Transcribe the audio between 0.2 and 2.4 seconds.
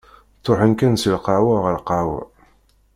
Ttruḥen kan si lqahwa ɣer lqahwa.